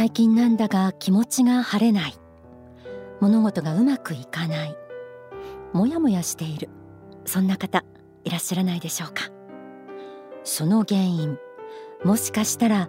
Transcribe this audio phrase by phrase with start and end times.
[0.00, 2.14] 最近なんだが気持ちが晴れない。
[3.20, 4.74] 物事がうまくいかない。
[5.74, 6.70] もやもやしている。
[7.26, 7.84] そんな方
[8.24, 9.24] いらっしゃらないでしょうか。
[10.42, 11.36] その原因
[12.02, 12.88] もしかしたら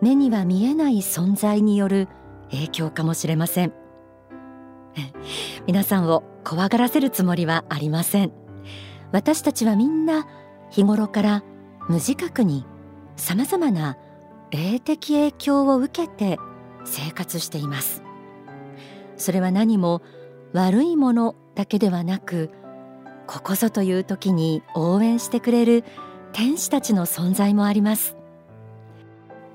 [0.00, 2.08] 目には見えない存在による
[2.50, 3.74] 影響かもしれません。
[5.66, 8.32] 皆さんを怖がらせるつもりはありません。
[9.12, 10.26] 私たちはみんな
[10.70, 11.44] 日頃から
[11.90, 12.64] 無自覚に
[13.16, 13.98] さまざまな
[14.50, 16.38] 霊的影響を受けて
[16.84, 18.02] 生活しています。
[19.16, 20.02] それは何も
[20.52, 22.50] 悪いものだけではなく
[23.26, 25.84] ここぞという時に応援してくれる
[26.32, 28.16] 天使たちの存在もあります。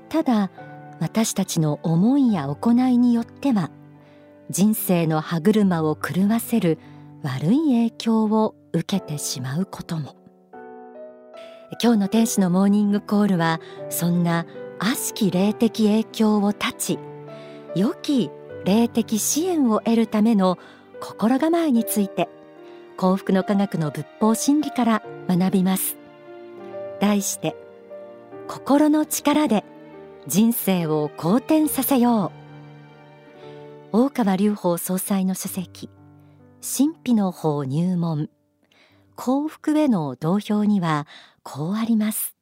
[0.08, 0.50] ただ
[1.00, 3.70] 私たちの思いや行いによっては
[4.48, 6.78] 人生の歯車を狂わせる
[7.22, 10.14] 悪い影響を受けてしまうことも。
[11.82, 14.46] 今日の天使のモーニングコールはそんな
[14.78, 16.98] 悪しき霊的影響を断ち
[17.74, 18.30] 良き
[18.64, 20.58] 霊的支援を得るための
[21.00, 22.28] 心構えについて
[22.96, 25.96] 幸福の科学の仏法真理から学びます。
[27.00, 27.56] 題して
[28.46, 29.64] 心の力で
[30.26, 32.32] 人生を好転させよ
[33.92, 33.96] う。
[33.96, 35.90] 大川隆法総裁の書籍
[36.62, 38.30] 神秘の法入門。
[39.16, 41.06] 幸福への同票には
[41.42, 42.33] こうあります。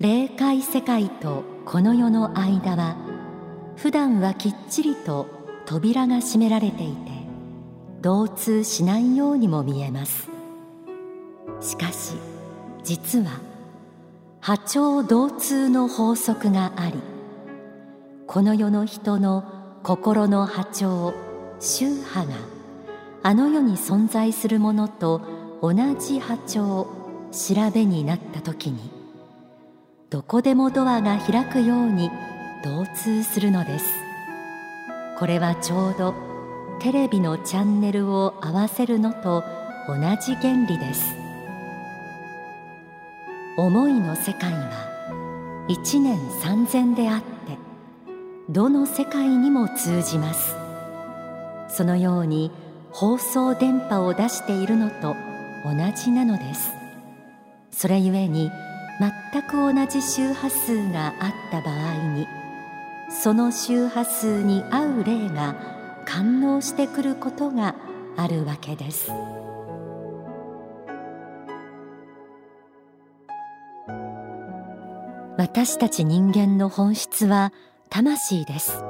[0.00, 2.94] 霊界世界とこの世の間は
[3.74, 5.26] 普段はきっちりと
[5.66, 7.10] 扉が閉められていて
[8.00, 10.28] 同通しないようにも見えます。
[11.60, 12.14] しかし
[12.84, 13.40] 実は
[14.38, 16.94] 波長同通の法則があり
[18.28, 21.12] この世の人の心の波長
[21.58, 22.34] 宗波が
[23.24, 25.22] あの世に存在するものと
[25.60, 26.86] 同じ波長
[27.32, 28.97] 調べになった時に
[30.10, 32.10] どこでもドアが開くように
[32.64, 33.84] 同通するのです。
[35.18, 36.14] これはちょうど
[36.80, 39.44] テレビのチャンネルを合わせるのと
[39.86, 41.14] 同じ原理です。
[43.58, 47.58] 思いの世界は一年三千であって
[48.48, 50.56] どの世界にも通じます。
[51.68, 52.50] そのように
[52.92, 55.14] 放送電波を出しているのと
[55.66, 56.70] 同じなのです。
[57.70, 58.50] それゆえに
[59.00, 62.26] 全く同じ周波数があった場合に
[63.10, 65.54] その周波数に合う霊が
[66.04, 67.74] 感応してくることが
[68.16, 69.12] あるわけです。
[75.38, 77.52] 私たち人間の本質は
[77.90, 78.82] 魂です。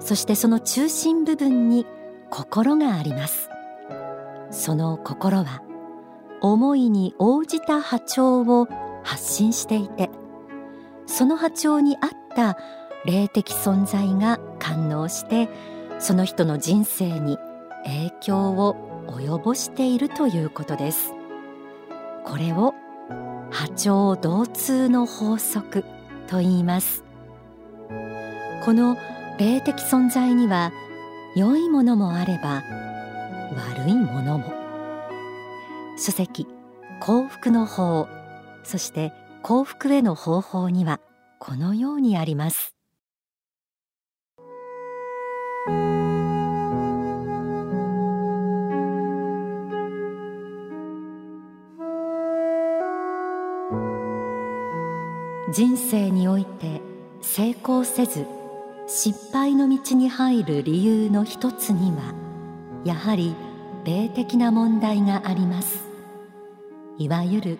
[0.00, 1.86] そしてその中心部分に
[2.30, 3.48] 心があります。
[4.50, 5.62] その心は
[6.40, 8.68] 思いに応じた波長を
[9.02, 10.10] 発信していて
[11.06, 12.56] その波長に合った
[13.04, 15.48] 霊的存在が感応して
[15.98, 17.38] その人の人生に
[17.84, 18.76] 影響を
[19.08, 21.12] 及ぼしているということです。
[22.24, 22.74] これを
[23.50, 25.84] 波長同通の法則
[26.26, 27.04] と言います。
[28.64, 28.96] この
[29.38, 30.72] 霊的存在には
[31.34, 32.62] 良いものもあれば
[33.76, 34.52] 悪いものも。
[35.96, 36.46] 書籍
[37.00, 38.08] 幸福の法
[38.62, 39.12] そして
[39.42, 41.00] 幸福への方法には
[41.38, 42.74] このようにあります。
[55.52, 56.80] 人生において
[57.22, 58.24] 成功せず
[58.86, 62.14] 失敗の道に入る理由の一つには
[62.84, 63.34] やはり
[63.84, 65.80] 霊的な問題があります。
[66.98, 67.58] いわゆる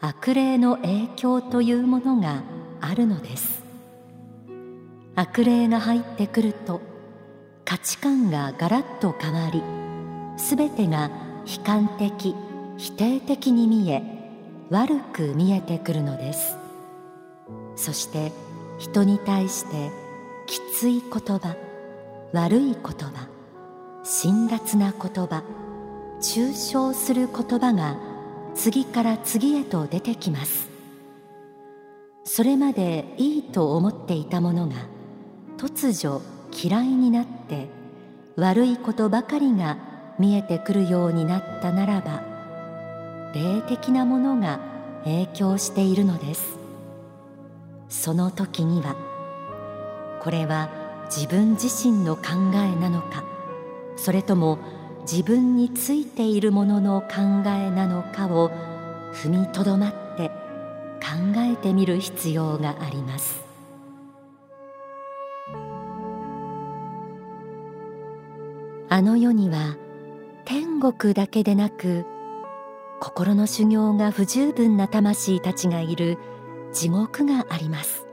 [0.00, 2.44] 悪霊の影響というものが
[2.80, 3.62] あるのです。
[5.16, 6.80] 悪霊が入ってくると
[7.64, 9.60] 価値観がガラッと変わり
[10.36, 11.10] すべてが
[11.44, 12.36] 悲観的
[12.76, 14.02] 否定的に見え
[14.70, 16.56] 悪く見えてくるのです。
[17.74, 18.30] そして
[18.78, 19.90] 人に対して
[20.46, 21.56] きつい言葉
[22.32, 23.28] 悪い言葉
[24.04, 25.42] 辛辣な言葉
[26.20, 28.07] 抽象する言葉が
[28.58, 30.68] 次から次へと出てきます。
[32.24, 34.74] それまでいいと思っていたものが
[35.56, 36.20] 突如
[36.52, 37.68] 嫌いになって
[38.36, 39.78] 悪いことばかりが
[40.18, 42.22] 見えてくるようになったならば
[43.32, 44.58] 霊的なものが
[45.04, 46.58] 影響しているのです。
[47.88, 48.96] その時には
[50.20, 50.68] これは
[51.06, 52.22] 自分自身の考
[52.54, 53.22] えなのか
[53.96, 54.58] それとも
[55.10, 57.16] 自分についているものの考
[57.46, 58.50] えなのかを
[59.14, 60.28] 踏みとどまって
[61.00, 63.42] 考えてみる必要があります。
[68.90, 69.78] あの世には
[70.44, 72.04] 天国だけでなく
[73.00, 76.18] 心の修行が不十分な魂たちがいる
[76.74, 78.06] 地獄があります。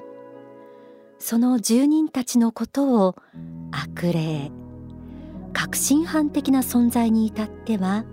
[1.20, 3.16] その住人たちのことを
[3.72, 4.50] 悪霊
[5.56, 8.04] 革新犯的な存在に至っては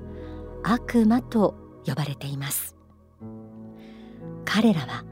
[0.63, 2.77] 悪魔と呼ばれています。
[4.45, 5.05] 彼らは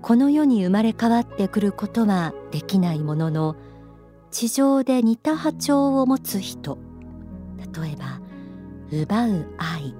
[0.00, 3.56] この世に生まれ変わってくることはできないものの
[4.30, 6.78] 地上で似た波長を持つ人。
[7.58, 8.20] 例えば
[8.90, 9.94] 奪う愛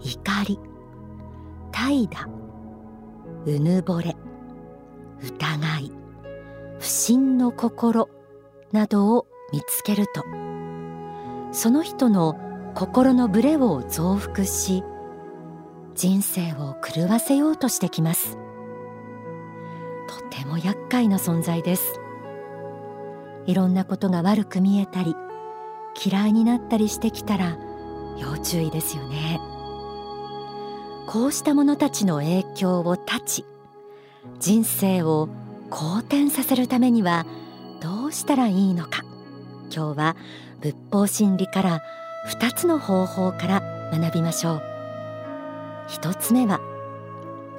[0.00, 0.60] 怒り
[1.72, 2.28] 怠惰
[3.46, 4.16] うぬぼれ
[5.20, 5.92] 疑い
[6.78, 8.08] 不信の心
[8.72, 10.24] などを見つけると
[11.52, 12.38] その人の
[12.74, 14.84] 心のブレを増幅し
[15.94, 18.36] 人生を狂わせようとしてきます。
[20.06, 21.98] とても厄介な存在です。
[23.46, 25.14] いろんなことが悪く見えたり
[26.04, 27.56] 嫌いになったりしてきたら
[28.18, 29.40] 要注意ですよね。
[31.06, 33.46] こうした者たちの影響を断ち
[34.38, 35.30] 人生を
[35.70, 37.24] 好転させるためには
[37.80, 39.05] どうしたらいいのか。
[39.72, 40.16] 今日は
[40.60, 41.82] 仏法真理から
[42.28, 43.60] 2つの方法から
[43.92, 44.62] 学びましょう。
[45.88, 46.60] 1つ目は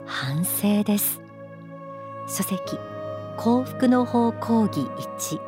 [0.06, 1.22] 反省です。
[2.28, 2.78] 書籍
[3.38, 5.40] 幸福の方講義1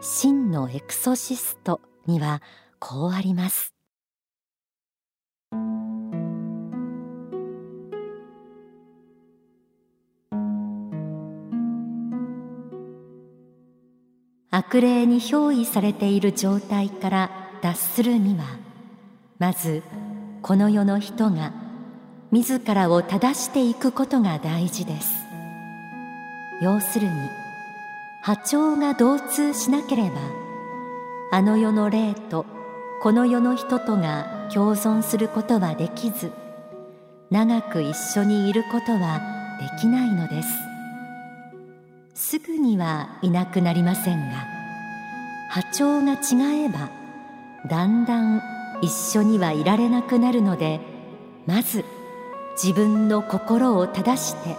[0.00, 2.42] 真のエクソシストには
[2.78, 3.75] こうあります。
[14.56, 17.30] 悪霊に憑依されている状態から
[17.60, 18.56] 脱するには
[19.38, 19.82] まず
[20.40, 21.52] この世の人が
[22.32, 25.12] 自らを正していくことが大事です。
[26.62, 27.12] 要するに
[28.22, 30.12] 波長が同通しなければ
[31.32, 32.46] あの世の霊と
[33.02, 36.32] この世の人とが共存することはできず
[37.28, 39.20] 長く一緒にいることは
[39.60, 40.65] できないのです。
[42.18, 44.46] すぐにはいなくなりませんが
[45.50, 46.88] 波長が違えば
[47.68, 48.40] だんだん
[48.80, 50.80] 一緒にはいられなくなるので
[51.44, 51.84] まず
[52.54, 54.56] 自分の心を正して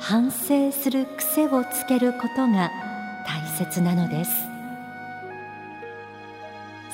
[0.00, 2.72] 反省する癖をつけることが
[3.24, 4.30] 大切なのです。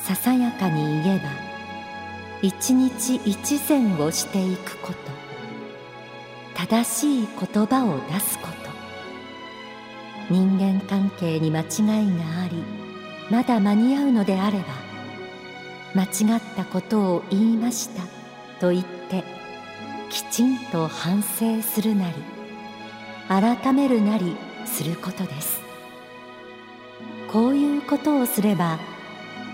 [0.07, 1.25] ささやかに言えば
[2.43, 4.99] 一日一善をしていくこと
[6.55, 8.52] 正しい言葉を出すこと。
[10.33, 11.67] 人間関係に間違い
[12.17, 12.65] があり
[13.31, 14.65] まだ間に合うのであれば
[15.95, 18.03] 間違ったことを言いました
[18.59, 19.25] と言って
[20.09, 22.15] きちんと反省するなり
[23.29, 24.35] 改めるなり
[24.65, 25.61] することです。
[27.31, 28.79] こういうことをすれば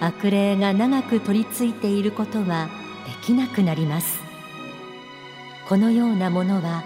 [0.00, 2.68] 悪霊が長く取り付いていることは
[3.20, 4.20] できなくなります。
[5.68, 6.84] このようなものは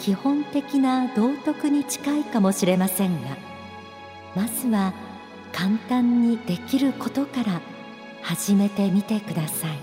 [0.00, 3.36] 基本的な道徳に近いかもしれませんが
[4.34, 4.94] まずは
[5.52, 7.60] 簡単にできることから
[8.22, 9.78] 始めてみてください。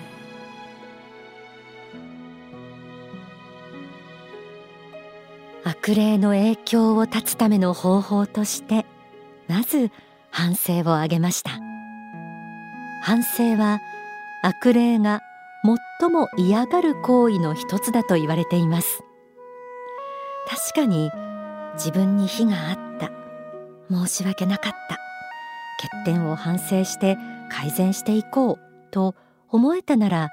[5.63, 8.85] 悪霊の影響を断つための方法として
[9.47, 9.91] まず
[10.31, 11.51] 反省を挙げました。
[13.01, 13.79] 反省は
[14.43, 15.21] 悪霊が
[15.99, 19.06] 最も嫌がる行為の一つだと言われています。
[20.49, 21.11] 確かに
[21.73, 23.11] 自分に非があった。
[23.89, 24.97] 申し訳なかった。
[25.79, 27.17] 欠点を反省して
[27.49, 28.91] 改善していこう。
[28.91, 29.15] と
[29.49, 30.29] 思えたなら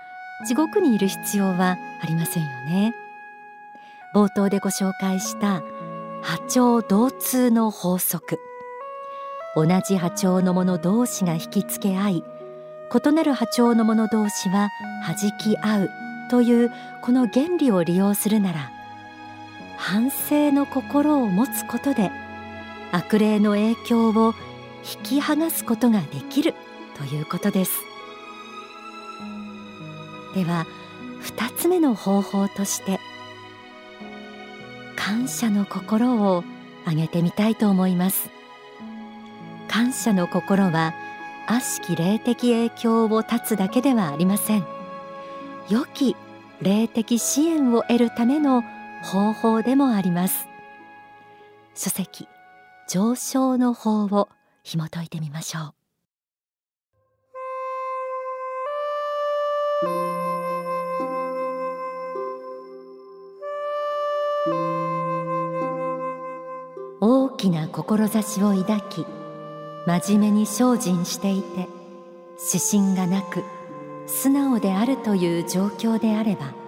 [0.47, 2.95] 地獄にいる必要はありませんよね。
[4.15, 5.63] 冒頭でご紹介した
[6.23, 8.39] 波長同通の法則。
[9.57, 12.25] 同じ波長のもの同士が引きつけ合い
[12.93, 14.69] 異なる波長のもの同士は
[15.07, 15.91] 弾き合う
[16.31, 18.71] というこの原理を利用するなら
[19.87, 22.11] 反省の心を持つことで
[22.91, 24.35] 悪霊の影響を
[24.83, 26.55] 引き剥がすことができる
[26.97, 27.83] ということです。
[30.35, 30.67] では
[31.23, 32.99] 2つ目の方法として
[34.97, 36.45] 感謝の心を
[36.85, 38.31] 挙げてみたいと思います。
[39.69, 40.95] 感謝の心は
[41.47, 44.65] 悪しき霊的影響を断つだけではありません。
[45.69, 46.17] 良き
[46.63, 48.65] 霊的支援を得るための
[49.05, 50.49] 方法でもあります。
[51.75, 52.27] 書籍
[52.89, 54.29] 上昇の法を
[54.63, 55.75] 紐解いてみましょう。
[67.01, 69.05] 大きな志を抱き
[69.87, 71.69] 真面目に精進していて
[72.53, 73.45] 指針がなく
[74.07, 76.64] 素直であるという状況であれば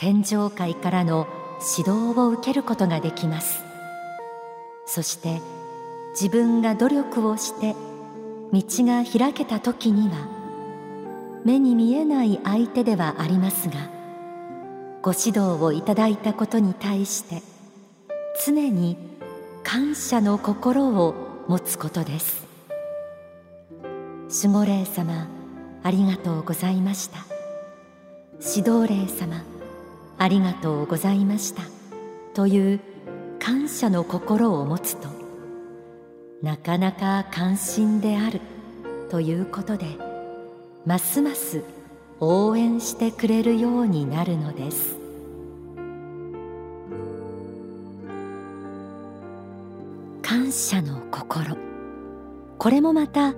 [0.00, 1.26] 天上界からの
[1.76, 3.64] 指導を受けることができます。
[4.86, 5.42] そして
[6.12, 7.74] 自分が努力をして
[8.52, 10.28] 道が開けた時には
[11.44, 13.74] 目に見えない相手ではありますが
[15.02, 17.42] ご指導をいただいたことに対して
[18.46, 18.96] 常に
[19.64, 22.46] 感謝の心を持つことです。
[24.42, 25.26] 守護霊様
[25.82, 27.18] ありがとうございました。
[28.40, 29.42] 指導霊様
[30.18, 31.62] ありがとうございました。
[32.34, 32.80] という
[33.38, 35.08] 感謝の心を持つと
[36.42, 38.40] なかなか関心である
[39.10, 39.86] ということで
[40.86, 41.64] ますます
[42.20, 44.96] 応援してくれるようになるのです。
[50.22, 51.56] 感謝の心。
[52.58, 53.34] これもまた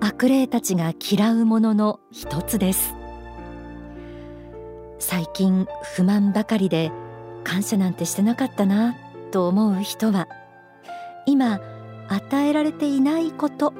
[0.00, 2.95] 悪霊たちが嫌うものの一つです。
[5.08, 6.90] 最近不満ばかりで
[7.44, 8.96] 感謝なんてしてなかったな
[9.30, 10.26] と思う人は
[11.26, 11.60] 今
[12.08, 13.72] 与えられていないこと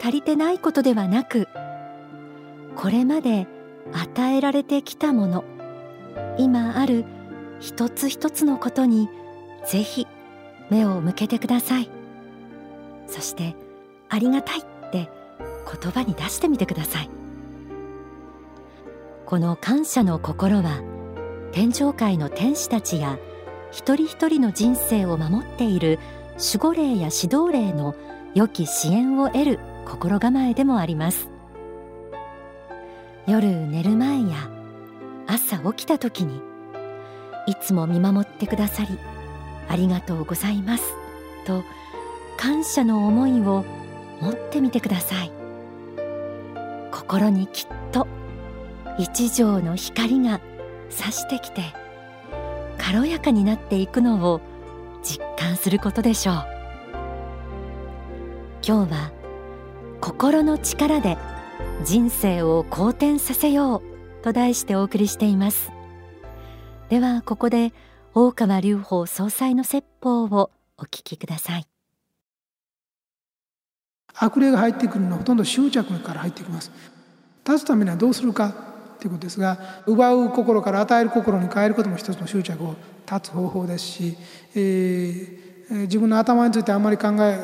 [0.00, 1.48] 足りてないことではなく
[2.76, 3.48] これまで
[3.92, 5.44] 与えられてきたもの
[6.38, 7.04] 今ある
[7.58, 9.08] 一つ一つのことに
[9.66, 10.06] ぜひ
[10.70, 11.90] 目を向けてください。
[13.08, 13.56] そして
[14.08, 15.10] ありがたいって
[15.82, 17.23] 言葉に出してみてください。
[19.34, 20.80] この感謝の心は
[21.50, 23.18] 天上界の天使たちや
[23.72, 25.98] 一人一人の人生を守っている
[26.34, 27.96] 守護霊や指導霊の
[28.36, 31.30] 良き支援を得る心構えでもあります。
[33.26, 34.48] 夜寝る前や
[35.26, 36.40] 朝起きた時に
[37.48, 38.96] いつも見守ってくださり
[39.66, 40.84] ありがとうございます
[41.44, 41.64] と
[42.36, 43.64] 感謝の思いを
[44.20, 45.32] 持ってみてください。
[46.92, 48.06] 心にきっと
[48.98, 50.40] 一条の光が
[50.88, 51.74] 差してきて
[52.78, 54.40] 軽やかになっていくのを
[55.02, 56.36] 実感することでしょう。
[58.66, 59.12] 今日は
[60.00, 61.18] 心の力で
[61.84, 63.82] 人生を好転させよう
[64.22, 65.72] と題してお送りしています。
[66.88, 67.72] ではここで
[68.14, 71.66] 大川隆法総裁の説法をお聞きください。
[74.14, 76.70] 悪霊が入ってくるのはほとんど執着から入ってきます。
[77.44, 82.74] 立つためにはどうするかということですが奪う心から与える心に変えることも一つの執着を
[83.06, 84.16] 断つ方法ですし、
[84.54, 87.38] えー、自分の頭についてあんまり考え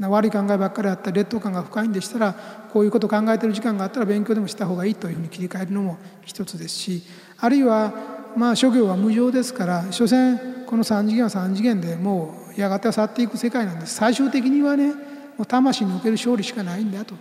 [0.00, 2.34] 悪い考えばっかりあったり劣等感が深いんでしたら
[2.72, 7.02] こういうことを考えてる時間があったら勉強でもした方がいいというふうに切り替えるのも一つですし
[7.38, 7.94] あるいは
[8.36, 17.14] まあ諸行は無常ですから所詮この三次元は三次元でもうやがては去っていく世界なんです最終的にはねもう魂における勝利しかないんだと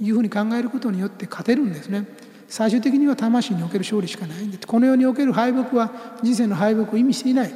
[0.00, 2.06] いうふうに考えることによって勝てるんですね。
[2.52, 5.90] 最終的には魂における勝利しかないんだこの世における敗北は
[6.22, 7.54] 人生の敗北を意味していない。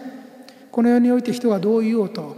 [0.73, 2.35] この世において人がどう言おうと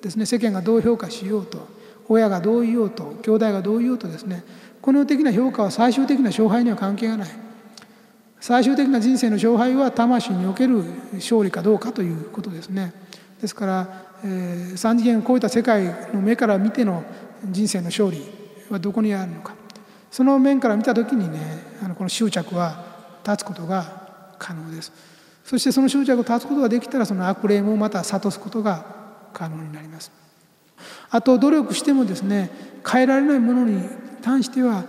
[0.00, 1.68] ですね世間がどう評価しようと
[2.08, 4.42] 親がどう言おうと兄弟がどう言おうとですね
[4.80, 7.28] この世的な評価は最終的な勝敗には関係がない。
[8.40, 10.82] 最終的な人生の勝敗は魂における
[11.16, 12.94] 勝利かどうかということですね。
[13.38, 15.84] ですから、えー、三次元を超えた世界
[16.14, 17.04] の目から見ての
[17.44, 18.22] 人生の勝利
[18.70, 19.54] はどこにあるのか。
[20.10, 22.84] その面から見た時にねあのこの執着は
[23.24, 24.92] 立つことが可能です。
[25.44, 28.84] そしてその執着を立つことができたらその悪霊もまた諭すことが
[29.32, 30.12] 可能になります。
[31.10, 32.50] あと努力してもですね
[32.88, 33.82] 変えられないものに
[34.22, 34.84] 対しては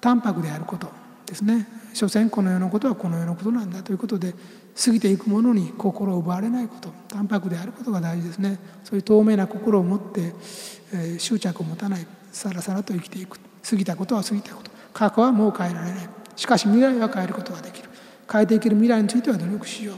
[0.00, 0.88] 淡白であること
[1.26, 1.66] ですね。
[1.94, 4.34] 所詮この世のことはこの世のことなんだということで
[4.84, 8.58] 過ぎていくものに心を奪われないこと淡白であることが大事ですね。
[8.84, 10.34] そういう透明な心を持って、
[10.92, 13.38] えー、執着を持たないさらさらと生きていく。
[13.68, 14.67] 過ぎたことは過ぎたこと。
[14.92, 16.08] 過去はもう変えられない。
[16.36, 17.88] しかし未来は変えることができる。
[18.30, 19.96] 変えていける未来については努力しよう。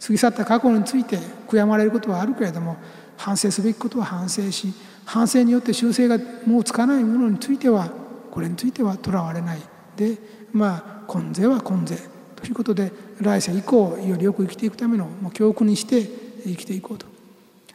[0.00, 1.18] 過ぎ去った過去について
[1.48, 2.76] 悔やまれることはあるけれども
[3.16, 4.72] 反省すべきことは反省し
[5.04, 7.90] 反省によって修正がもうつかないものについては
[8.30, 9.58] これについてはとらわれない。
[9.96, 10.18] で
[10.52, 11.96] まあ今世は今世
[12.36, 16.08] ということで来世以降よりよく生きていくためのもう教訓にして
[16.44, 17.06] 生きていこうと。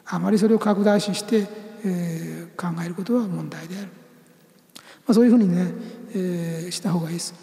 [0.05, 1.47] あまりそれを拡大視して、
[1.85, 3.87] えー、考えることは問題である。
[3.87, 5.71] まあ、そういうふうにね、
[6.13, 7.33] えー、した方がいいです。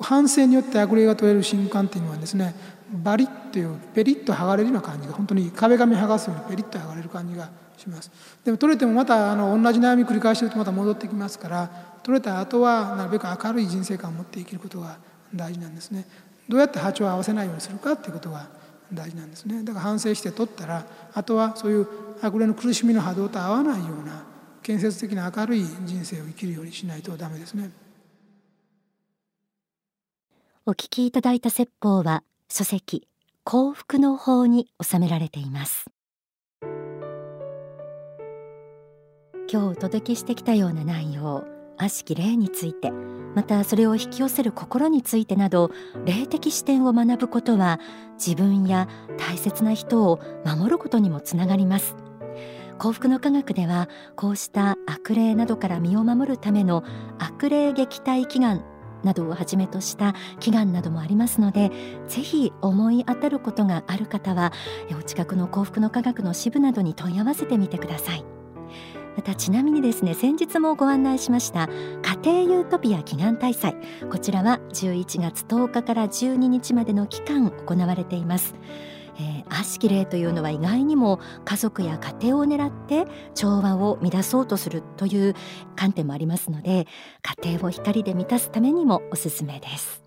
[0.00, 2.54] 反省によって悪霊が取れる瞬間っていうのはですね
[2.92, 8.10] バリッというペリッと剥がれるような感じが本当に壁紙剥がすようにペリッと剥がれる感じがします。
[8.44, 11.70] でも取れてもまたあの同じ悩み繰り返してるとまた戻ってきますから
[12.02, 14.98] 取れた後はなるべく明るい人生観を持って生きることが
[15.34, 16.06] 大事なんですね。
[16.48, 18.48] どうやって波長を合わせないようにするかっていうことが
[18.92, 19.62] 大事なんですね。
[19.62, 21.86] だから反省して取ったらあとはそういう
[22.20, 24.31] 悪霊の苦しみの波動と合わないような
[24.62, 27.70] 建設的な明るい人生を生きるようにしないとダメですね。
[30.64, 33.08] お聞きいただいた説法は書籍
[33.42, 35.86] 幸福の法に収められています。
[39.52, 41.44] 今日お届けしてきたような内容
[41.76, 42.90] 悪しき霊について
[43.34, 45.70] またそれを引き寄せる心についてなど
[46.06, 47.80] 霊的視点を学ぶことは
[48.14, 48.88] 自分や
[49.18, 51.96] 大切な人を守ることにもつながります。
[52.78, 56.84] 幸福の科学ではこうした悪霊などから身を守るための
[57.18, 58.64] 悪霊撃退祈願
[59.02, 61.70] などをはじめとした祈願などもありますので
[62.08, 64.52] ぜひ思い当たることがある方は
[64.98, 68.24] お近くの幸福の科学の支部などに問い合わせてみてください。
[69.14, 71.68] またちなみにですね先日もご案内しました
[72.24, 73.76] 家庭ユートピア祈願大祭。
[74.10, 78.54] こちらは11月10日から12日までの期間行われています。
[79.18, 85.34] えー、悪しき霊というのは意外にも家族や家庭を狙って調和を乱そうとするという
[85.76, 86.86] 観点もありますので
[87.42, 90.01] 家庭を光で満たすためにもおすすめです。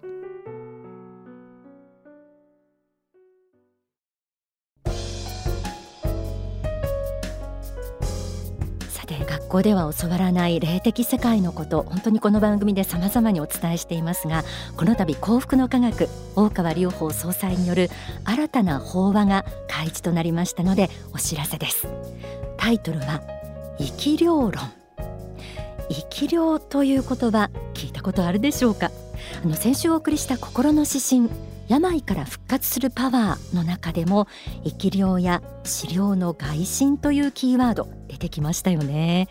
[9.56, 14.44] 学校では教わらない霊的世界のこと本当にこの番組で様々にお伝えしていますが
[14.76, 17.90] この度幸福の科学大川隆法総裁による
[18.26, 21.88] 新たな法話が開示となりましたのでお知らせです。
[22.58, 23.22] タイトルは
[23.78, 24.52] 生き量論。
[25.88, 28.92] 生き量という言葉聞いたことあるでしょうか？
[29.42, 31.30] あの先週お送りした心の指針
[31.70, 34.28] 病から復活するパワーの中でも
[34.66, 39.30] 生き量や治療の外心というキーワード出てきましたよね。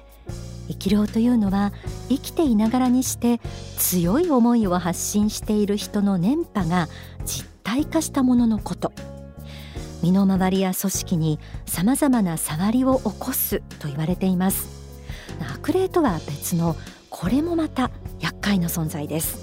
[0.69, 1.73] 生き量というのは
[2.09, 3.41] 生きていながらにして
[3.79, 6.89] 強い思いを発信している人の念波が
[7.25, 8.93] 実体化したもののこと。
[10.03, 14.69] 身の回りや組織にさまざまな触りを起こすと言われています。
[15.55, 16.77] 悪霊とは別の
[17.09, 19.39] これもまた厄介な存在です。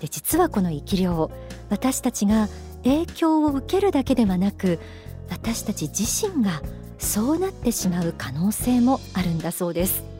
[0.00, 1.30] で実はこの生き量
[1.70, 2.48] 私たちが
[2.82, 4.78] 影響を受けるだけではなく
[5.30, 6.60] 私たち自身が
[6.98, 10.13] そうなってしまう可能性もあるんだそうです。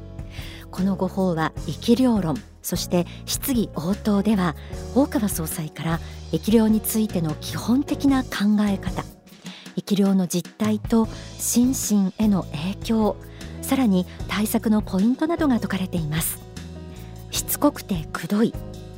[0.75, 4.57] このご法は生き量論そして質疑応答では
[4.97, 6.01] 大川総裁から
[6.33, 9.05] 生き量についての基本的な考え方
[9.77, 11.07] 生き量の実態と
[11.39, 13.17] 心身への影響
[13.63, 16.41] さらに対策のポイントなどが説かれています。
[17.31, 18.53] しつこくてくどい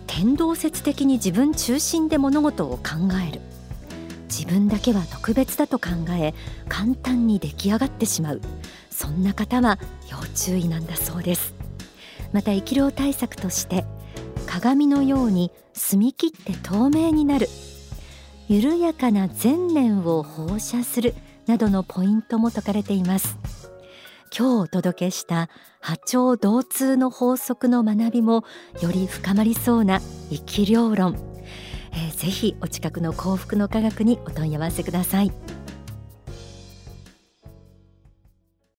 [0.06, 2.82] 天動説的に自分中心で物事を考
[3.28, 3.40] える。
[4.28, 6.34] 自分だけは特別だと考え
[6.68, 8.40] 簡単に出来上がってしまう。
[8.90, 9.78] そんな方は
[10.10, 11.55] 要注意なんだそうです。
[12.36, 13.86] また生き量対策として
[14.46, 17.48] 鏡のように澄み切って透明になる
[18.46, 21.14] 緩やかな善念を放射する
[21.46, 23.38] などのポイントも説かれています
[24.38, 25.48] 今日お届けした
[25.80, 28.44] 波長同通の法則の学びも
[28.82, 31.16] より深まりそうな生き量論、
[31.92, 35.32] えー、ぜひお近くの幸福の科学にお問い合わせください。